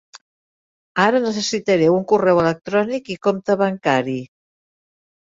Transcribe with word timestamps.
Ara 1.01 1.19
necessitaré 1.25 1.89
un 1.95 2.07
correu 2.11 2.41
electrònic 2.43 3.11
i 3.17 3.19
compte 3.27 3.57
bancari. 3.61 4.17